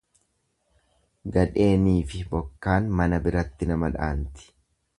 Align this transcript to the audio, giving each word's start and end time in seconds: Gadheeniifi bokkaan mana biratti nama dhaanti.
Gadheeniifi 1.35 2.23
bokkaan 2.33 2.89
mana 3.01 3.23
biratti 3.27 3.69
nama 3.73 3.91
dhaanti. 3.99 4.53